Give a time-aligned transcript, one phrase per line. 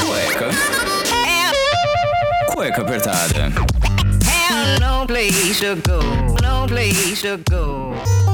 [0.00, 0.50] Cueca.
[2.48, 3.52] Cueca apertada.
[4.80, 6.00] no place to go,
[6.42, 8.31] no place to go.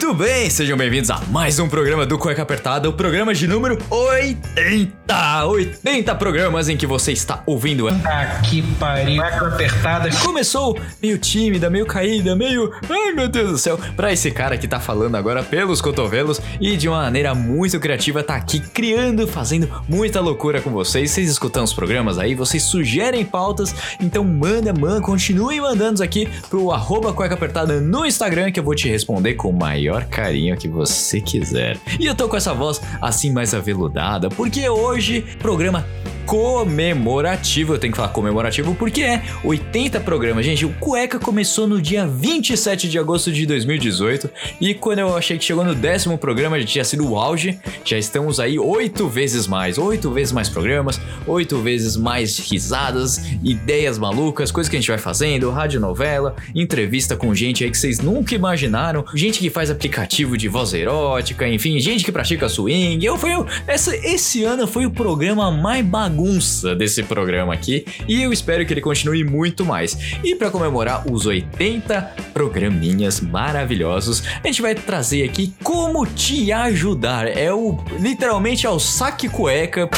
[0.00, 3.76] Muito bem, sejam bem-vindos a mais um programa do Cueca Apertada, o programa de número
[3.90, 5.44] 80.
[5.44, 7.88] 80 programas em que você está ouvindo.
[7.88, 10.08] Aqui pariu, cueca apertada.
[10.22, 12.72] Começou meio tímida, meio caída, meio.
[12.88, 13.76] Ai meu Deus do céu.
[13.96, 18.22] Pra esse cara que tá falando agora pelos cotovelos e de uma maneira muito criativa,
[18.22, 21.10] tá aqui criando, fazendo muita loucura com vocês.
[21.10, 26.70] Vocês escutam os programas aí, vocês sugerem pautas, então manda, manda, continue mandando aqui pro
[26.70, 29.52] arroba cueca apertada no Instagram que eu vou te responder com o
[29.88, 31.78] maior carinho que você quiser.
[31.98, 35.84] E eu tô com essa voz assim mais aveludada, porque hoje programa
[36.28, 37.72] comemorativo.
[37.72, 40.44] Eu tenho que falar comemorativo porque é 80 programas.
[40.44, 44.28] Gente, o Cueca começou no dia 27 de agosto de 2018
[44.60, 47.58] e quando eu achei que chegou no décimo programa já tinha sido o auge.
[47.82, 53.96] Já estamos aí oito vezes mais, oito vezes mais programas, oito vezes mais risadas, ideias
[53.96, 58.34] malucas, coisas que a gente vai fazendo, radionovela, entrevista com gente aí que vocês nunca
[58.34, 63.02] imaginaram, gente que faz aplicativo de voz erótica, enfim, gente que pratica swing.
[63.02, 63.30] Eu fui
[63.66, 65.82] essa, esse ano foi o programa mais
[66.18, 69.96] bagunça desse programa aqui e eu espero que ele continue muito mais.
[70.24, 72.02] E para comemorar os 80
[72.34, 77.28] programinhas maravilhosos, a gente vai trazer aqui como te ajudar.
[77.28, 79.88] É o literalmente é o saque cueca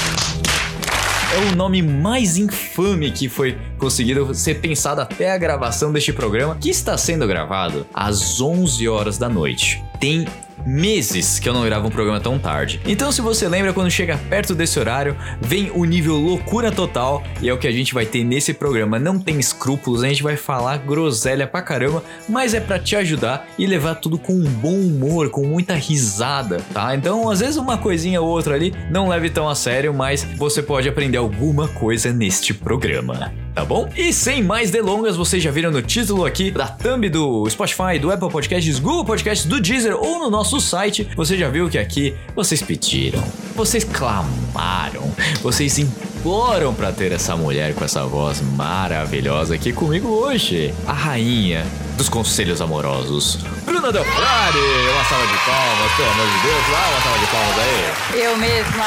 [1.33, 6.57] é o nome mais infame que foi conseguido ser pensado até a gravação deste programa,
[6.61, 9.81] que está sendo gravado às 11 horas da noite.
[10.01, 10.27] Tem
[10.67, 12.81] meses que eu não gravo um programa tão tarde.
[12.85, 17.49] Então, se você lembra, quando chega perto desse horário, vem o nível loucura total e
[17.49, 18.99] é o que a gente vai ter nesse programa.
[18.99, 23.49] Não tem escrúpulos, a gente vai falar groselha pra caramba, mas é para te ajudar
[23.59, 26.95] e levar tudo com um bom humor, com muita risada, tá?
[26.95, 30.63] Então, às vezes uma coisinha ou outra ali não leve tão a sério, mas você
[30.63, 33.89] pode aprender alguma coisa neste programa tá bom?
[33.97, 38.11] E sem mais delongas, vocês já viram no título aqui da thumb do Spotify, do
[38.11, 42.15] Apple Podcasts, Google Podcasts, do Deezer ou no nosso site, você já viu que aqui
[42.35, 43.23] vocês pediram,
[43.55, 45.13] vocês clamaram,
[45.43, 51.67] vocês imploram para ter essa mulher com essa voz maravilhosa aqui comigo hoje, a rainha
[52.01, 54.59] dos conselhos amorosos, Bruna Del Frade.
[54.59, 58.23] Uma salva de palmas, pelo amor de Deus, lá uma salva de palmas aí.
[58.23, 58.87] Eu mesma.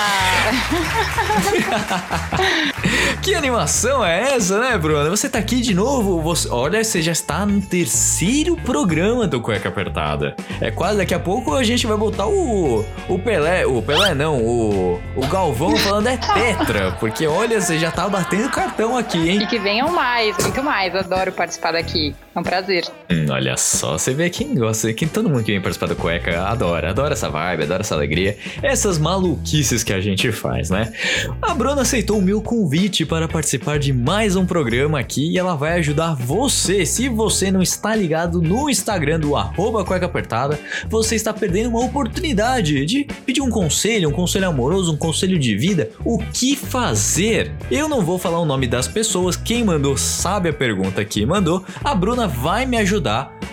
[3.21, 5.11] que animação é essa, né, Bruna?
[5.11, 6.21] Você tá aqui de novo.
[6.21, 10.35] Você, olha, você já está no terceiro programa do Cueca Apertada.
[10.59, 13.63] É quase daqui a pouco a gente vai botar o, o Pelé.
[13.67, 16.93] O Pelé não, o, o Galvão falando é Tetra.
[16.99, 19.43] Porque olha, você já tá batendo cartão aqui, hein?
[19.43, 20.95] E que venham mais, muito mais.
[20.95, 22.15] Adoro participar daqui.
[22.35, 22.87] É um prazer.
[23.09, 26.43] Hum, olha só, você vê quem gosta, quem todo mundo que vem participar do Cueca
[26.43, 30.93] adora, adora essa vibe, adora essa alegria, essas maluquices que a gente faz, né?
[31.41, 35.53] A Bruna aceitou o meu convite para participar de mais um programa aqui e ela
[35.53, 36.85] vai ajudar você.
[36.85, 40.57] Se você não está ligado no Instagram do arroba Cueca Apertada,
[40.89, 45.57] você está perdendo uma oportunidade de pedir um conselho, um conselho amoroso, um conselho de
[45.57, 47.51] vida, o que fazer.
[47.69, 51.65] Eu não vou falar o nome das pessoas, quem mandou sabe a pergunta que mandou,
[51.83, 52.92] a Bruna vai me ajudar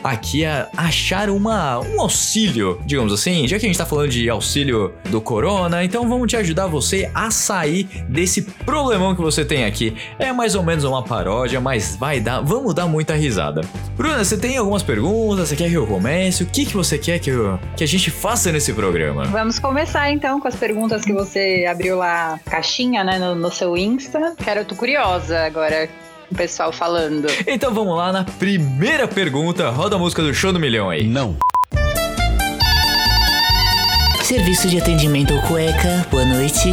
[0.02, 4.28] aqui a achar uma, um auxílio, digamos assim, já que a gente tá falando de
[4.28, 9.64] auxílio do corona, então vamos te ajudar você a sair desse problemão que você tem
[9.64, 9.96] aqui.
[10.18, 13.62] É mais ou menos uma paródia, mas vai dar, vamos dar muita risada.
[13.96, 15.48] Bruna, você tem algumas perguntas?
[15.48, 16.42] Você quer que eu comece?
[16.42, 19.24] O que, que você quer que, eu, que a gente faça nesse programa?
[19.24, 23.76] Vamos começar então com as perguntas que você abriu lá, caixinha, né, no, no seu
[23.76, 24.34] Insta.
[24.42, 25.88] Quero, eu tô curiosa agora
[26.30, 27.26] o pessoal falando.
[27.46, 29.68] Então vamos lá na primeira pergunta.
[29.70, 31.06] Roda a música do show do milhão aí.
[31.06, 31.36] Não.
[34.22, 36.68] Serviço de atendimento ao cueca, boa noite.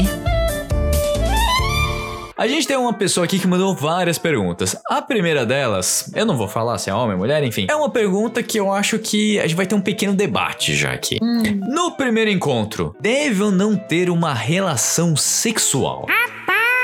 [2.37, 4.75] A gente tem uma pessoa aqui que mandou várias perguntas.
[4.87, 8.43] A primeira delas, eu não vou falar se é homem, mulher, enfim, é uma pergunta
[8.43, 11.17] que eu acho que a gente vai ter um pequeno debate já aqui.
[11.19, 11.41] Hum.
[11.67, 16.05] No primeiro encontro, deve ou não ter uma relação sexual?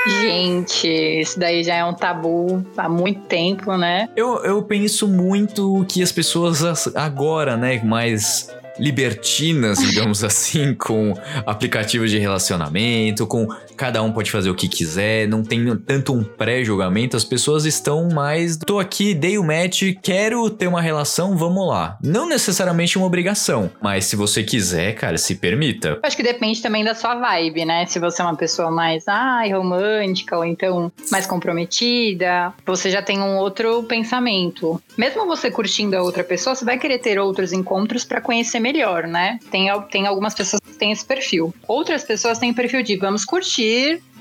[0.06, 4.08] Gente, isso daí já é um tabu há muito tempo, né?
[4.14, 6.62] Eu, eu penso muito que as pessoas
[6.94, 11.14] agora, né, mais libertinas, digamos assim, com
[11.46, 16.22] aplicativos de relacionamento, com cada um pode fazer o que quiser, não tem tanto um
[16.22, 18.56] pré-julgamento, as pessoas estão mais.
[18.56, 21.98] Tô aqui, dei o match, quero ter uma relação, vamos lá.
[22.02, 25.98] Não necessariamente uma obrigação, mas se você quiser, cara, se permita.
[26.02, 27.86] Acho que depende também da sua vibe, né?
[27.86, 33.20] Se você é uma pessoa mais, ai, romântica, ou então mais comprometida, você já tem
[33.20, 34.80] um outro pensamento.
[34.96, 39.06] Mesmo você curtindo a outra pessoa, você vai querer ter outros encontros pra conhecer melhor,
[39.06, 39.38] né?
[39.50, 41.54] Tem, tem algumas pessoas que têm esse perfil.
[41.66, 43.63] Outras pessoas têm perfil de vamos curtir,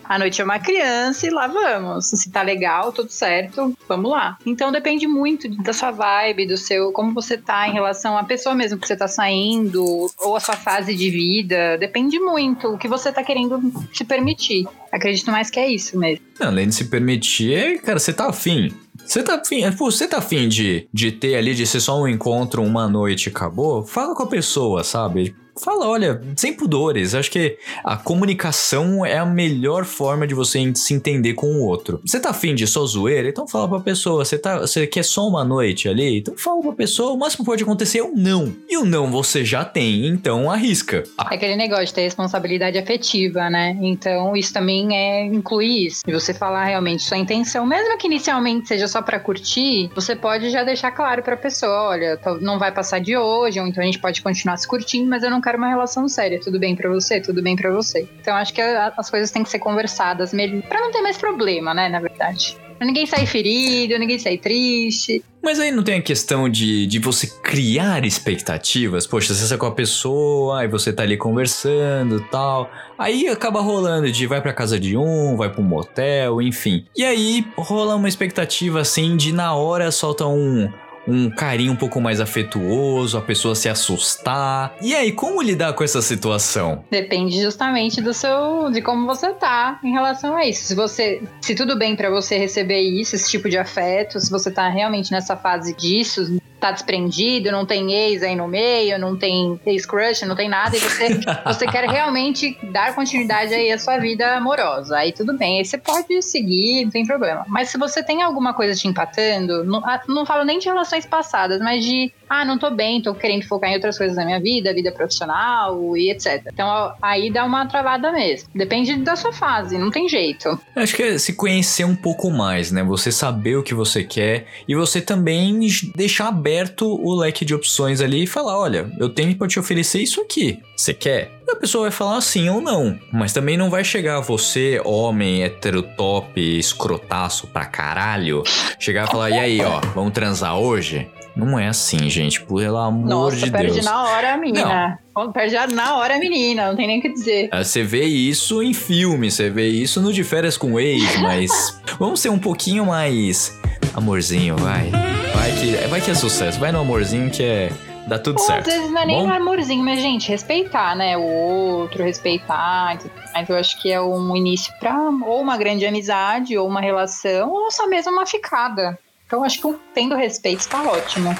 [0.03, 2.07] a noite é uma criança e lá vamos.
[2.07, 4.37] Se tá legal, tudo certo, vamos lá.
[4.45, 8.53] Então depende muito da sua vibe, do seu, como você tá em relação à pessoa
[8.53, 9.83] mesmo que você tá saindo,
[10.19, 11.77] ou a sua fase de vida.
[11.77, 13.61] Depende muito o que você tá querendo
[13.93, 14.67] se permitir.
[14.91, 16.23] Acredito mais que é isso mesmo.
[16.39, 18.73] Além de se permitir, é, cara, você tá afim.
[19.05, 22.07] Você tá afim, é, você tá afim de, de ter ali, de ser só um
[22.07, 23.83] encontro, uma noite acabou?
[23.83, 25.35] Fala com a pessoa, sabe?
[25.61, 27.13] Fala, olha, sem pudores.
[27.13, 32.01] Acho que a comunicação é a melhor forma de você se entender com o outro.
[32.05, 33.29] Você tá afim de só zoeira?
[33.29, 34.25] Então fala pra pessoa.
[34.25, 36.19] Você, tá, você quer só uma noite ali?
[36.19, 37.13] Então fala pra pessoa.
[37.13, 38.53] O máximo que pode acontecer é um não.
[38.67, 41.03] E o não você já tem, então arrisca.
[41.31, 43.77] É aquele negócio de ter responsabilidade afetiva, né?
[43.81, 46.01] Então, isso também é incluir isso.
[46.05, 50.49] De você falar realmente sua intenção, mesmo que inicialmente seja só pra curtir, você pode
[50.49, 53.99] já deixar claro pra pessoa: olha, não vai passar de hoje, ou então a gente
[53.99, 56.39] pode continuar se curtindo, mas eu não quero uma relação séria.
[56.39, 57.21] Tudo bem pra você?
[57.21, 58.07] Tudo bem pra você.
[58.19, 61.17] Então, acho que a- as coisas têm que ser conversadas melhor, pra não ter mais
[61.17, 61.87] problema, né?
[61.89, 62.57] Na verdade.
[62.77, 65.23] Pra ninguém sair ferido, ninguém sair triste.
[65.41, 69.05] Mas aí não tem a questão de, de você criar expectativas?
[69.05, 72.69] Poxa, você sai com a pessoa, aí você tá ali conversando tal.
[72.97, 76.85] Aí acaba rolando de vai pra casa de um, vai pra um motel, enfim.
[76.95, 80.69] E aí rola uma expectativa assim de na hora solta um.
[81.07, 84.75] Um carinho um pouco mais afetuoso, a pessoa se assustar.
[84.81, 86.83] E aí, como lidar com essa situação?
[86.89, 90.63] Depende justamente do seu, de como você tá em relação a isso.
[90.63, 94.49] Se você, se tudo bem pra você receber isso, esse tipo de afeto, se você
[94.49, 99.59] tá realmente nessa fase disso, tá desprendido, não tem ex aí no meio, não tem
[99.65, 104.37] ex-crush, não tem nada, e você, você quer realmente dar continuidade aí à sua vida
[104.37, 104.97] amorosa.
[104.97, 107.43] Aí tudo bem, aí você pode seguir, não tem problema.
[107.49, 111.05] Mas se você tem alguma coisa te empatando, não, ah, não falo nem de relações
[111.05, 114.39] passadas, mas de, ah, não tô bem, tô querendo focar em outras coisas da minha
[114.39, 116.47] vida, vida profissional e etc.
[116.53, 118.47] Então aí dá uma travada mesmo.
[118.55, 120.57] Depende da sua fase, não tem jeito.
[120.77, 122.83] Acho que é se conhecer um pouco mais, né?
[122.83, 125.59] Você saber o que você quer e você também
[125.93, 130.01] deixar aberto o leque de opções ali e falar: olha, eu tenho pra te oferecer
[130.01, 130.59] isso aqui.
[130.75, 131.31] Você quer?
[131.49, 132.97] A pessoa vai falar sim ou não.
[133.11, 138.43] Mas também não vai chegar você, homem, heterotop, escrotaço pra caralho,
[138.79, 141.07] chegar e falar: e aí, ó, vamos transar hoje?
[141.35, 142.41] Não é assim, gente.
[142.41, 143.85] Pelo amor Nossa, de perde Deus.
[143.85, 144.99] na hora a menina.
[145.33, 147.49] Perde na hora a menina, não tem nem o que dizer.
[147.51, 151.81] É, Você vê isso em filme, você vê isso no De Férias com Ex, mas
[151.99, 153.59] vamos ser um pouquinho mais
[153.93, 154.89] amorzinho, vai.
[155.33, 157.71] Vai que, vai que é sucesso, vai no amorzinho que é.
[158.07, 158.65] dá tudo Ou às certo.
[158.65, 159.27] vezes não é nem Bom?
[159.27, 161.17] um amorzinho, mas, gente, respeitar, né?
[161.17, 162.97] O outro, respeitar.
[163.33, 163.49] mais.
[163.49, 164.95] eu acho que é um início pra
[165.25, 168.97] ou uma grande amizade, ou uma relação, ou só mesmo uma ficada.
[169.25, 171.35] Então, acho que tendo respeito tá ótimo.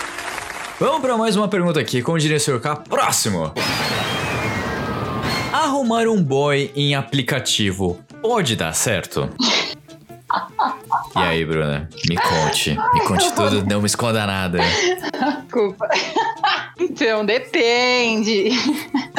[0.80, 2.60] Vamos pra mais uma pergunta aqui, como diria o Sr.
[2.60, 2.76] K.
[2.76, 3.54] Próximo!
[5.52, 9.30] Arrumar um boy em aplicativo pode dar certo?
[11.16, 11.90] E aí, Bruna?
[12.10, 12.78] Me conte.
[12.94, 14.60] Me conte tudo, não me esconda nada.
[15.44, 15.88] Desculpa.
[16.80, 18.50] então, depende.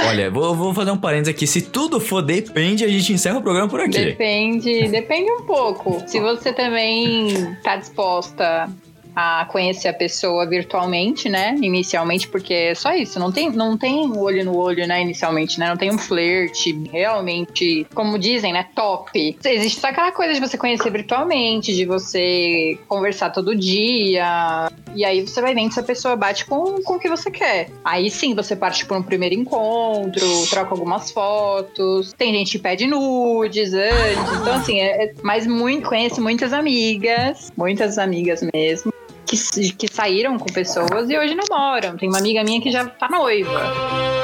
[0.06, 1.46] Olha, vou, vou fazer um parênteses aqui.
[1.46, 4.04] Se tudo for depende, a gente encerra o programa por aqui.
[4.04, 6.02] Depende, depende um pouco.
[6.06, 8.68] Se você também tá disposta
[9.14, 11.56] a conhecer a pessoa virtualmente, né?
[11.60, 13.18] Inicialmente, porque é só isso.
[13.18, 15.00] Não tem, não tem olho no olho, né?
[15.02, 15.68] Inicialmente, né?
[15.68, 18.66] Não tem um flerte realmente, como dizem, né?
[18.74, 19.36] Top.
[19.44, 24.70] Existe só aquela coisa de você conhecer virtualmente, de você conversar todo dia.
[24.94, 27.68] E aí você vai vendo se a pessoa bate com, com o que você quer.
[27.84, 32.12] Aí sim, você parte por um primeiro encontro, troca algumas fotos.
[32.12, 34.40] Tem gente que pede nudes antes.
[34.40, 38.92] Então, assim, é, é- mas muito, conheço muitas amigas, muitas amigas mesmo.
[39.26, 41.96] Que, que saíram com pessoas e hoje namoram.
[41.96, 43.60] Tem uma amiga minha que já tá noiva.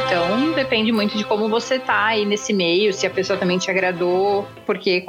[0.07, 3.71] Então depende muito de como você tá aí nesse meio, se a pessoa também te
[3.71, 5.07] agradou, porque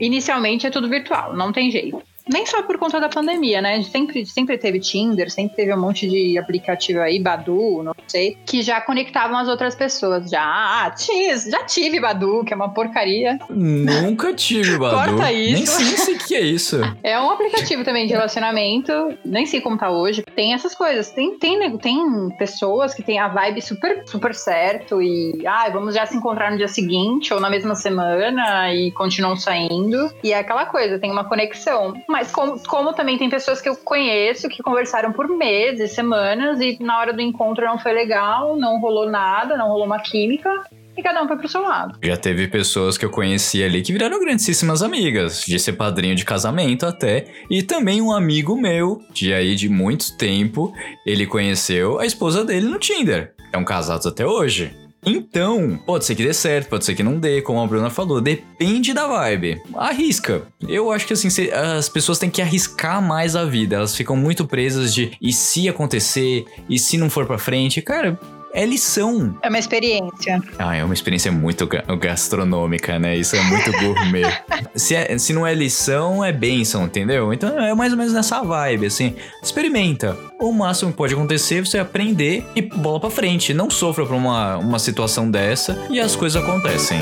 [0.00, 2.02] inicialmente é tudo virtual, não tem jeito.
[2.28, 3.74] Nem só por conta da pandemia, né?
[3.74, 7.94] A gente sempre, sempre teve Tinder, sempre teve um monte de aplicativo aí, Badu, não
[8.08, 10.30] sei, que já conectavam as outras pessoas.
[10.30, 13.38] Já, ah, tive, já tive Badu, que é uma porcaria.
[13.50, 14.96] Nunca tive Badu.
[14.96, 15.52] Corta isso.
[15.52, 16.80] Nem sei, sei o que é isso.
[17.02, 18.92] É um aplicativo também de relacionamento,
[19.24, 20.22] nem sei como tá hoje.
[20.34, 21.10] Tem essas coisas.
[21.10, 26.06] Tem, tem, tem pessoas que têm a vibe super, super certo e, ah, vamos já
[26.06, 30.10] se encontrar no dia seguinte ou na mesma semana e continuam saindo.
[30.22, 31.92] E é aquela coisa, tem uma conexão.
[32.14, 36.80] Mas como, como também tem pessoas que eu conheço que conversaram por meses, semanas e
[36.80, 40.62] na hora do encontro não foi legal, não rolou nada, não rolou uma química
[40.96, 41.98] e cada um foi pro seu lado.
[42.00, 46.24] Já teve pessoas que eu conheci ali que viraram grandíssimas amigas, de ser padrinho de
[46.24, 50.72] casamento até, e também um amigo meu, de aí de muito tempo,
[51.04, 53.34] ele conheceu a esposa dele no Tinder.
[53.46, 54.72] Estão casados até hoje.
[55.06, 58.20] Então, pode ser que dê certo, pode ser que não dê, como a Bruna falou,
[58.20, 59.60] depende da vibe.
[59.74, 60.42] Arrisca.
[60.66, 63.76] Eu acho que assim, as pessoas têm que arriscar mais a vida.
[63.76, 67.82] Elas ficam muito presas de e se acontecer, e se não for pra frente.
[67.82, 68.18] Cara,
[68.54, 69.36] é lição.
[69.42, 70.40] É uma experiência.
[70.58, 73.16] Ah, é uma experiência muito ga- gastronômica, né?
[73.16, 74.26] Isso é muito gourmet.
[74.74, 77.32] se, é- se não é lição, é bênção, entendeu?
[77.32, 79.14] Então é mais ou menos nessa vibe, assim.
[79.42, 80.16] Experimenta.
[80.40, 83.52] O máximo que pode acontecer é você aprender e bola pra frente.
[83.52, 86.98] Não sofra por uma, uma situação dessa e as coisas acontecem.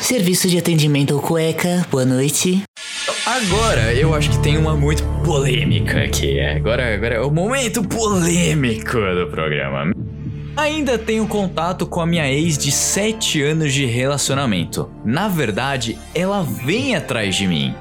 [0.00, 2.62] Serviço de atendimento ao cueca, boa noite.
[3.24, 6.40] Agora, eu acho que tem uma muito polêmica aqui.
[6.40, 9.92] Agora, agora é o momento polêmico do programa.
[10.56, 14.90] Ainda tenho contato com a minha ex de 7 anos de relacionamento.
[15.04, 17.72] Na verdade, ela vem atrás de mim.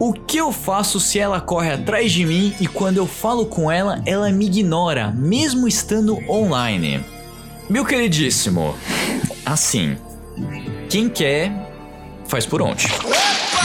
[0.00, 3.70] O que eu faço se ela corre atrás de mim e quando eu falo com
[3.70, 7.04] ela, ela me ignora, mesmo estando online?
[7.70, 8.76] Meu queridíssimo,
[9.46, 9.96] assim,
[10.88, 11.52] quem quer
[12.26, 12.88] faz por onde.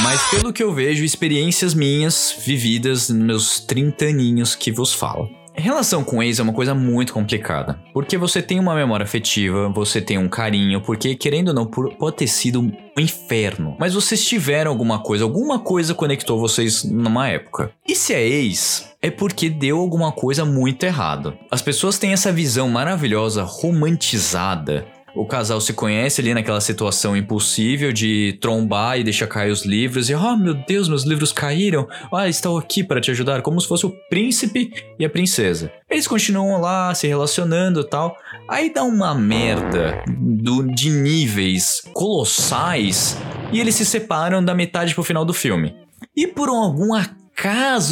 [0.02, 5.30] Mas pelo que eu vejo, experiências minhas vividas nos meus 30 aninhos que vos falo.
[5.56, 10.02] Relação com ex é uma coisa muito complicada, porque você tem uma memória afetiva, você
[10.02, 13.76] tem um carinho, porque querendo ou não, pode ter sido um inferno.
[13.80, 17.72] Mas vocês tiveram alguma coisa, alguma coisa conectou vocês numa época.
[17.88, 21.38] E se é ex, é porque deu alguma coisa muito errado.
[21.52, 27.94] As pessoas têm essa visão maravilhosa, romantizada o casal se conhece ali naquela situação impossível
[27.94, 31.88] de trombar e deixar cair os livros e, oh meu Deus, meus livros caíram.
[32.12, 35.72] Ah, estou aqui para te ajudar, como se fosse o príncipe e a princesa.
[35.90, 38.16] Eles continuam lá se relacionando e tal.
[38.50, 43.18] Aí dá uma merda do- de níveis colossais
[43.52, 45.76] e eles se separam da metade pro final do filme.
[46.16, 47.23] E por algum acaso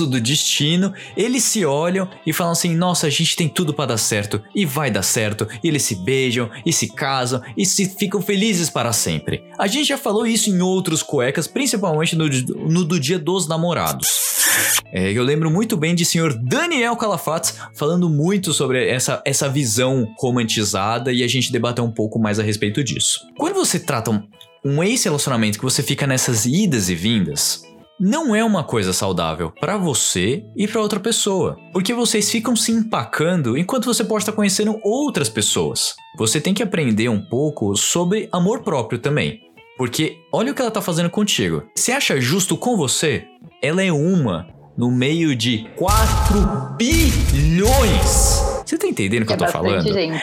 [0.08, 3.98] do destino, eles se olham e falam assim: "Nossa, a gente tem tudo pra dar
[3.98, 5.48] certo e vai dar certo".
[5.63, 9.43] E eles se beijam e se casam e se ficam felizes para sempre.
[9.60, 14.31] A gente já falou isso em outros cuecas, principalmente no, no do Dia dos Namorados.
[14.91, 20.13] É, eu lembro muito bem de senhor Daniel Calafates falando muito sobre essa, essa visão
[20.20, 23.20] romantizada e a gente debateu um pouco mais a respeito disso.
[23.38, 24.22] Quando você trata um,
[24.65, 27.63] um ex-relacionamento que você fica nessas idas e vindas,
[28.01, 32.72] não é uma coisa saudável pra você e pra outra pessoa, porque vocês ficam se
[32.72, 35.93] empacando enquanto você pode estar conhecendo outras pessoas.
[36.17, 39.39] Você tem que aprender um pouco sobre amor próprio também.
[39.77, 41.63] Porque olha o que ela tá fazendo contigo.
[41.75, 43.24] Você acha justo com você?
[43.62, 48.41] Ela é uma no meio de 4 bilhões.
[48.65, 49.91] Você tá entendendo o que é eu tô falando?
[49.93, 50.22] gente.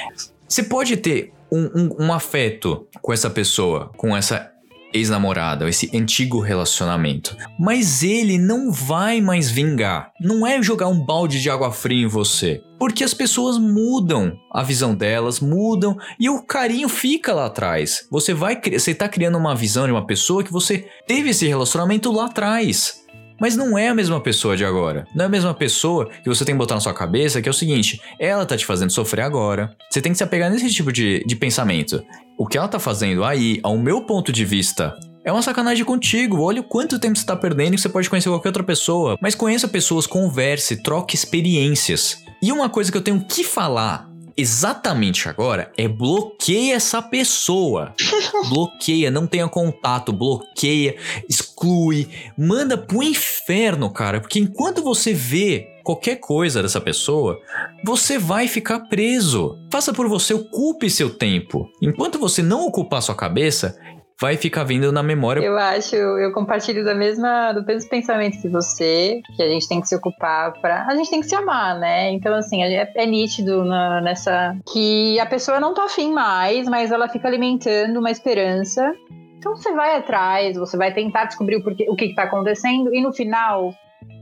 [0.48, 4.50] Você pode ter um, um- um afeto com essa pessoa, com essa
[4.92, 7.36] ex-namorada, esse antigo relacionamento.
[7.58, 10.12] Mas ele não vai mais vingar.
[10.20, 12.62] Não é jogar um balde de água fria em você.
[12.78, 18.06] Porque as pessoas mudam a visão delas, mudam e o carinho fica lá atrás.
[18.10, 22.12] Você vai, você tá criando uma visão de uma pessoa que você teve esse relacionamento
[22.12, 23.04] lá atrás.
[23.40, 25.06] Mas não é a mesma pessoa de agora.
[25.14, 27.50] Não é a mesma pessoa que você tem que botar na sua cabeça que é
[27.50, 29.74] o seguinte: ela tá te fazendo sofrer agora.
[29.90, 32.02] Você tem que se apegar nesse tipo de, de pensamento.
[32.36, 36.40] O que ela tá fazendo aí, ao meu ponto de vista, é uma sacanagem contigo.
[36.40, 39.18] Olha o quanto tempo você tá perdendo que você pode conhecer qualquer outra pessoa.
[39.20, 42.22] Mas conheça pessoas, converse, troque experiências.
[42.42, 47.92] E uma coisa que eu tenho que falar exatamente agora é bloqueia essa pessoa.
[48.48, 50.96] bloqueia, não tenha contato, bloqueia,
[51.28, 57.40] exclui, manda pro inferno, cara, porque enquanto você vê qualquer coisa dessa pessoa,
[57.82, 59.58] você vai ficar preso.
[59.72, 61.66] Faça por você, ocupe seu tempo.
[61.82, 63.76] Enquanto você não ocupar sua cabeça,
[64.20, 65.40] vai ficar vindo na memória.
[65.40, 69.80] Eu acho, eu compartilho da mesma, do mesmo pensamento que você, que a gente tem
[69.80, 72.10] que se ocupar para, a gente tem que se amar, né?
[72.10, 76.90] Então assim, é, é nítido na- nessa que a pessoa não tá afim mais, mas
[76.90, 78.92] ela fica alimentando uma esperança
[79.38, 83.00] Então você vai atrás, você vai tentar descobrir o, porquê, o que está acontecendo e
[83.00, 83.72] no final,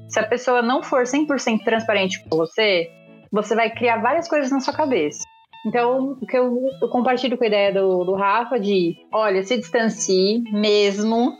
[0.08, 2.86] se a pessoa não for 100% transparente com você,
[3.32, 5.20] você vai criar várias coisas na sua cabeça.
[5.64, 9.56] Então, o que eu, eu compartilho com a ideia do, do Rafa de, olha, se
[9.56, 11.32] distancie mesmo,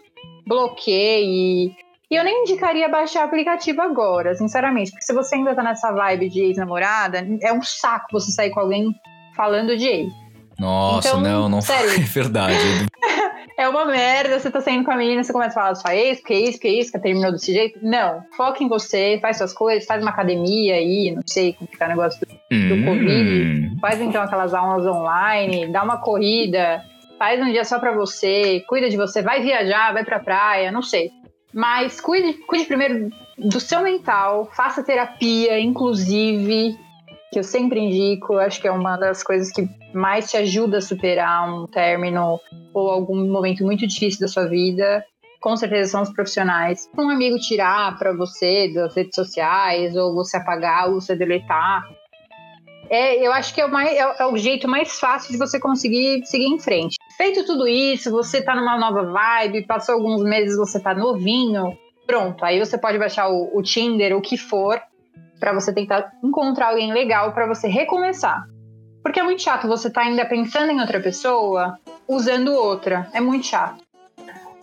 [0.47, 1.75] bloqueie.
[2.11, 6.29] E eu nem indicaria baixar aplicativo agora, sinceramente, porque se você ainda tá nessa vibe
[6.29, 8.95] de ex-namorada, é um saco você sair com alguém
[9.35, 10.13] falando de ex.
[10.59, 11.91] Nossa, Então, não, não sério.
[12.01, 12.57] é verdade.
[13.59, 15.97] É uma merda, você tá saindo com a menina, você começa a falar da sua
[15.97, 17.79] ex, porque isso, porque isso, que terminou desse jeito.
[17.81, 21.79] Não, foca em você, faz suas coisas, faz uma academia aí, não sei como que
[21.79, 23.31] tá o negócio do, do Covid.
[23.31, 26.83] Hum, Faz então aquelas aulas online, dá uma corrida,
[27.19, 30.83] faz um dia só pra você, cuida de você, vai viajar, vai pra praia, não
[30.83, 31.11] sei.
[31.53, 36.77] Mas cuide, cuide primeiro do seu mental, faça terapia, inclusive,
[37.33, 40.79] que eu sempre indico, eu acho que é uma das coisas que mais te ajuda
[40.79, 42.39] a superar um término
[42.73, 45.05] ou algum momento muito difícil da sua vida.
[45.41, 46.89] Com certeza são os profissionais.
[46.97, 51.85] Um amigo tirar pra você das redes sociais, ou você apagar, ou você deletar.
[52.91, 55.59] É, eu acho que é o, mais, é, é o jeito mais fácil de você
[55.59, 56.97] conseguir seguir em frente.
[57.17, 61.77] Feito tudo isso, você tá numa nova vibe, passou alguns meses, você tá novinho,
[62.07, 62.45] pronto.
[62.45, 64.81] Aí você pode baixar o, o Tinder, o que for,
[65.41, 68.45] pra você tentar encontrar alguém legal pra você recomeçar.
[69.03, 71.79] Porque é muito chato você tá ainda pensando em outra pessoa,
[72.09, 73.09] usando outra.
[73.13, 73.86] É muito chato.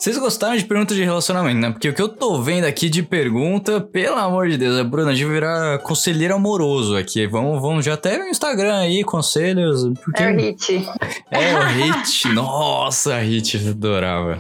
[0.04, 1.72] Vocês gostaram de perguntas de relacionamento, né?
[1.72, 5.16] Porque o que eu tô vendo aqui de pergunta, pelo amor de Deus, a Bruna
[5.16, 7.26] de virar conselheiro amoroso aqui.
[7.26, 9.90] Vamos, vamos já até no Instagram aí, conselhos.
[10.04, 10.22] Porque...
[10.22, 10.90] É o hit.
[11.32, 12.28] É, o Hit.
[12.36, 14.38] Nossa, Hit, adorava.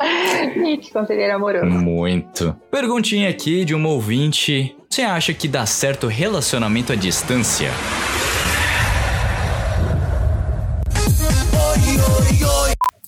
[0.53, 1.65] Hit, conselheiro amoroso.
[1.65, 2.53] Muito.
[2.69, 4.75] Perguntinha aqui de uma ouvinte.
[4.89, 7.71] Você acha que dá certo relacionamento à distância?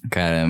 [0.10, 0.48] Cara,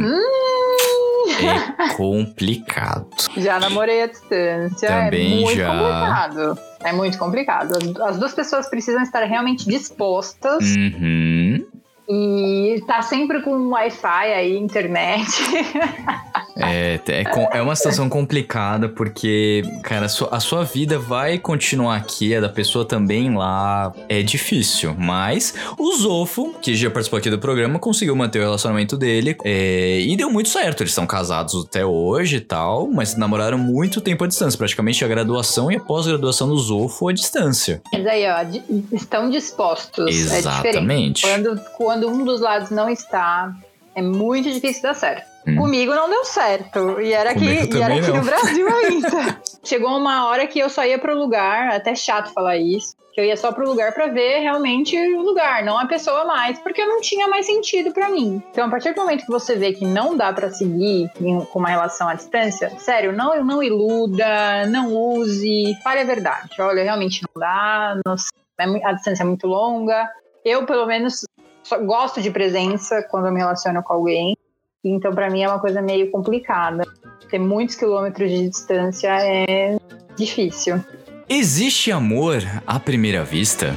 [1.41, 3.07] é complicado.
[3.37, 4.87] Já namorei à distância.
[4.87, 5.67] Também é muito já.
[5.69, 6.59] complicado.
[6.83, 7.71] É muito complicado.
[7.77, 11.65] As, as duas pessoas precisam estar realmente dispostas Uhum.
[12.07, 15.25] E tá sempre com Wi-Fi aí, internet.
[16.57, 21.97] É, é, é uma situação complicada porque, cara, a sua, a sua vida vai continuar
[21.97, 23.93] aqui, a da pessoa também lá.
[24.07, 28.95] É difícil, mas o Zofo, que já participou aqui do programa, conseguiu manter o relacionamento
[28.95, 30.81] dele é, e deu muito certo.
[30.81, 35.07] Eles estão casados até hoje e tal, mas namoraram muito tempo à distância, praticamente a
[35.07, 37.81] graduação e a pós-graduação do Zofo à distância.
[37.91, 40.07] Mas aí, ó, estão dispostos.
[40.31, 40.37] É.
[40.37, 41.23] Exatamente.
[41.23, 41.59] Quando,
[41.95, 43.53] quando um dos lados não está,
[43.95, 45.25] é muito difícil dar certo.
[45.47, 45.55] Hum.
[45.55, 46.99] Comigo não deu certo.
[46.99, 48.17] E era aqui, e era aqui não.
[48.17, 49.41] no Brasil ainda.
[49.63, 53.23] Chegou uma hora que eu só ia pro lugar, até chato falar isso, que eu
[53.25, 56.99] ia só pro lugar pra ver realmente o lugar, não a pessoa mais, porque não
[56.99, 58.43] tinha mais sentido pra mim.
[58.51, 61.69] Então, a partir do momento que você vê que não dá pra seguir com uma
[61.69, 66.49] relação à distância, sério, não, não iluda, não use, fale a verdade.
[66.59, 68.15] Olha, realmente não dá, não-
[68.59, 70.09] é a distância é muito longa.
[70.43, 71.25] Eu, pelo menos,
[71.65, 74.37] só gosto de presença quando eu me relaciono com alguém.
[74.83, 76.83] Então, pra mim, é uma coisa meio complicada.
[77.29, 79.75] Ter muitos quilômetros de distância é
[80.15, 80.79] difícil.
[81.27, 83.75] Existe amor à primeira vista?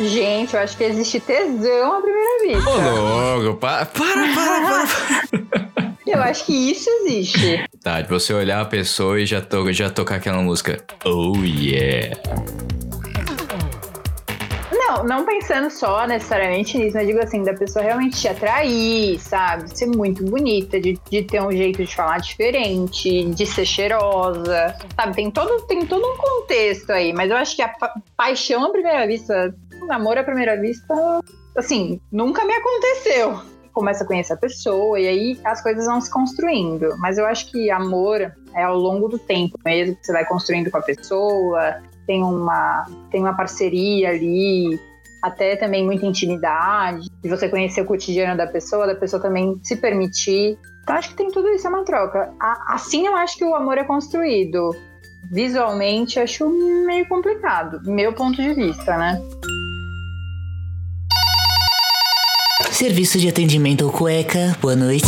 [0.00, 2.90] Gente, eu acho que existe tesão à primeira Ô, vista.
[2.90, 5.94] louco, para, para, para, para.
[6.06, 7.64] Eu acho que isso existe.
[7.82, 10.84] Tá, de você olhar a pessoa e já, to já tocar aquela música.
[11.04, 12.16] Oh yeah.
[14.94, 19.76] Não, não pensando só necessariamente nisso, mas digo assim, da pessoa realmente te atrair, sabe?
[19.76, 25.16] Ser muito bonita, de, de ter um jeito de falar diferente, de ser cheirosa, sabe?
[25.16, 28.70] Tem todo, tem todo um contexto aí, mas eu acho que a pa- paixão à
[28.70, 30.94] primeira vista, o namoro à primeira vista,
[31.56, 33.40] assim, nunca me aconteceu.
[33.72, 36.96] Começa a conhecer a pessoa e aí as coisas vão se construindo.
[36.98, 40.70] Mas eu acho que amor é ao longo do tempo mesmo, que você vai construindo
[40.70, 44.78] com a pessoa, tem uma, tem uma parceria ali,
[45.22, 49.76] até também muita intimidade, de você conhecer o cotidiano da pessoa, da pessoa também se
[49.76, 50.58] permitir.
[50.82, 52.32] Então acho que tem tudo isso, é uma troca.
[52.68, 54.70] Assim eu acho que o amor é construído.
[55.32, 56.46] Visualmente acho
[56.86, 59.20] meio complicado, meu ponto de vista, né?
[62.70, 65.06] Serviço de atendimento ao cueca, boa noite.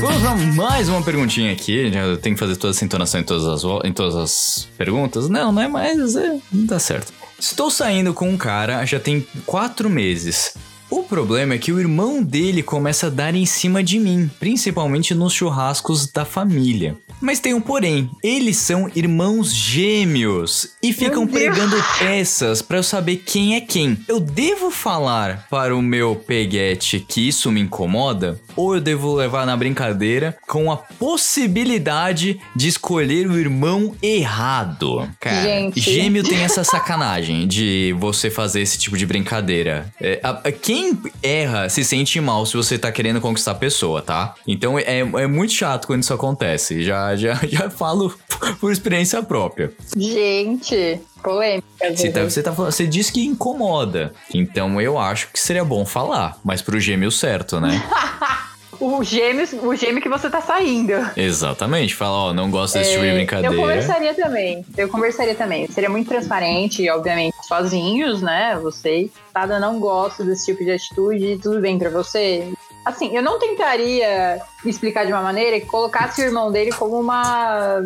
[0.00, 1.92] Vamos pra mais uma perguntinha aqui.
[1.92, 5.28] Já tenho que fazer toda essa entonação em todas as, em todas as perguntas.
[5.28, 6.16] Não, não é mais.
[6.16, 7.12] É, não dá certo.
[7.38, 10.54] Estou saindo com um cara já tem quatro meses.
[10.88, 15.14] O problema é que o irmão dele começa a dar em cima de mim, principalmente
[15.14, 16.96] nos churrascos da família.
[17.20, 18.10] Mas tem um porém.
[18.22, 23.98] Eles são irmãos gêmeos e ficam pregando peças pra eu saber quem é quem.
[24.08, 28.40] Eu devo falar para o meu peguete que isso me incomoda?
[28.56, 35.08] Ou eu devo levar na brincadeira com a possibilidade de escolher o irmão errado?
[35.20, 35.80] Cara, Gente.
[35.80, 39.92] gêmeo tem essa sacanagem de você fazer esse tipo de brincadeira.
[40.00, 44.02] É, a- a- quem erra se sente mal se você tá querendo conquistar a pessoa,
[44.02, 44.34] tá?
[44.46, 46.82] Então é, é muito chato quando isso acontece.
[46.82, 48.14] Já, já, já falo
[48.60, 49.72] por experiência própria.
[49.96, 51.66] Gente, polêmica.
[51.94, 54.12] Você tá, você, tá falando, você disse que incomoda.
[54.34, 57.82] Então eu acho que seria bom falar, mas pro gêmeo certo, né?
[58.80, 60.92] O gêmeo, o gêmeo que você tá saindo.
[61.14, 61.94] Exatamente.
[61.94, 63.54] Fala, ó, não gosto desse tipo de É, brincadeira.
[63.54, 64.64] Eu conversaria também.
[64.74, 65.70] Eu conversaria também.
[65.70, 68.58] Seria muito transparente, obviamente, sozinhos, né?
[68.62, 69.10] Vocês.
[69.34, 72.50] Tada, não gosto desse tipo de atitude, tudo bem pra você.
[72.84, 77.82] Assim, eu não tentaria explicar de uma maneira que colocasse o irmão dele como uma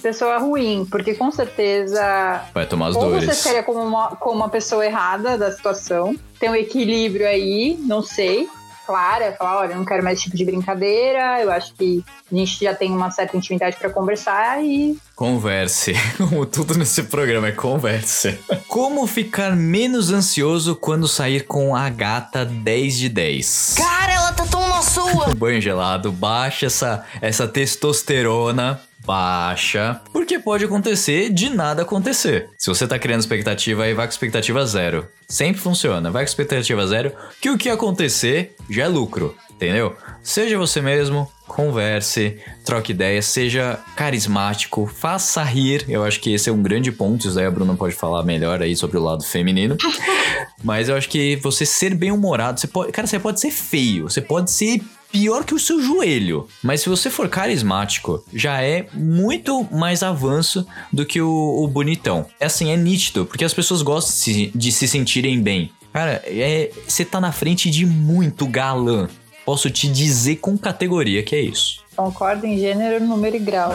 [0.00, 3.38] pessoa ruim, porque com certeza Vai tomar as ou você dores.
[3.38, 8.48] seria como uma, como uma pessoa errada da situação, tem um equilíbrio aí, não sei.
[8.86, 12.34] Clara, falar, olha, eu não quero mais esse tipo de brincadeira, eu acho que a
[12.34, 15.94] gente já tem uma certa intimidade pra conversar e Converse.
[16.18, 18.38] Como tudo nesse programa é converse.
[18.68, 23.74] Como ficar menos ansioso quando sair com a gata 10 de 10?
[23.78, 25.32] Cara, ela tá tão na sua.
[25.34, 28.78] Banho gelado, baixa essa, essa testosterona.
[29.06, 30.00] Baixa.
[30.12, 32.50] Porque pode acontecer de nada acontecer.
[32.58, 35.06] Se você tá criando expectativa, aí vai com expectativa zero.
[35.28, 36.10] Sempre funciona.
[36.10, 39.36] Vai com expectativa zero, que o que acontecer já é lucro.
[39.56, 39.96] Entendeu?
[40.22, 45.86] Seja você mesmo, converse, troque ideias, seja carismático, faça rir.
[45.88, 47.26] Eu acho que esse é um grande ponto.
[47.26, 49.76] Isso daí a Bruna pode falar melhor aí sobre o lado feminino.
[50.62, 52.92] Mas eu acho que você ser bem-humorado, você pode.
[52.92, 56.46] Cara, você pode ser feio, você pode ser pior que o seu joelho.
[56.62, 61.28] Mas se você for carismático, já é muito mais avanço do que o,
[61.64, 62.26] o bonitão.
[62.40, 65.70] É assim, é nítido, porque as pessoas gostam de se, de se sentirem bem.
[65.92, 69.08] Cara, é, você tá na frente de muito galã.
[69.44, 71.80] Posso te dizer com categoria que é isso.
[71.96, 73.72] concordo em gênero, número e grau.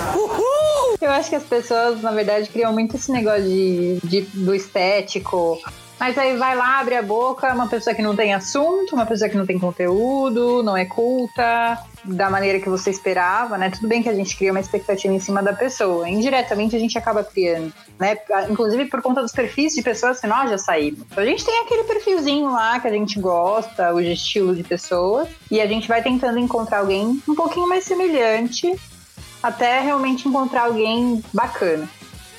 [1.01, 5.57] Eu acho que as pessoas, na verdade, criam muito esse negócio de, de- do estético.
[6.01, 9.29] Mas aí vai lá, abre a boca, uma pessoa que não tem assunto, uma pessoa
[9.29, 13.69] que não tem conteúdo, não é culta, da maneira que você esperava, né?
[13.69, 16.09] Tudo bem que a gente cria uma expectativa em cima da pessoa.
[16.09, 18.17] Indiretamente a gente acaba criando, né?
[18.49, 21.01] Inclusive por conta dos perfis de pessoas que nós já saímos.
[21.15, 25.61] A gente tem aquele perfilzinho lá que a gente gosta, o estilo de pessoa, e
[25.61, 28.75] a gente vai tentando encontrar alguém um pouquinho mais semelhante
[29.43, 31.87] até realmente encontrar alguém bacana.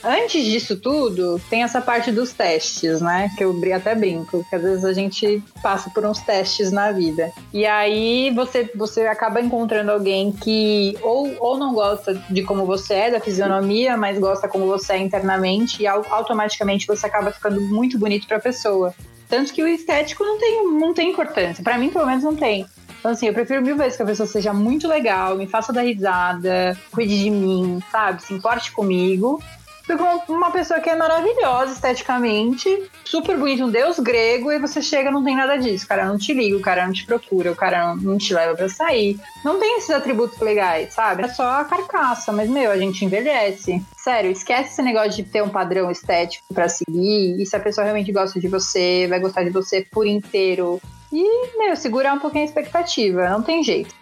[0.05, 3.31] Antes disso tudo, tem essa parte dos testes, né?
[3.37, 7.31] Que eu até brinco, que às vezes a gente passa por uns testes na vida.
[7.53, 12.95] E aí você, você acaba encontrando alguém que ou, ou não gosta de como você
[12.95, 17.61] é, da fisionomia, mas gosta como você é internamente, e au- automaticamente você acaba ficando
[17.61, 18.93] muito bonito pra pessoa.
[19.29, 21.63] Tanto que o estético não tem, não tem importância.
[21.63, 22.67] Pra mim, pelo menos, não tem.
[22.99, 25.83] Então, assim, eu prefiro mil vezes que a pessoa seja muito legal, me faça dar
[25.83, 28.23] risada, cuide de mim, sabe?
[28.23, 29.43] Se importe comigo.
[29.85, 35.11] Que uma- pessoa que é maravilhosa esteticamente, super bonito, um deus grego, e você chega
[35.11, 35.85] não tem nada disso.
[35.85, 38.55] O cara não te liga, o cara não te procura, o cara não, te leva
[38.55, 39.19] pra sair.
[39.45, 41.25] Não tem esses atributos legais, sabe?
[41.25, 43.83] É só a carcaça, mas, meu, a gente envelhece.
[43.97, 47.85] Sério, esquece esse negócio de ter um padrão estético pra seguir, e se a pessoa
[47.85, 50.81] realmente gosta de você, vai gostar de você por inteiro.
[51.13, 53.95] E, meu, segurar um pouquinho a expectativa, não tem jeito.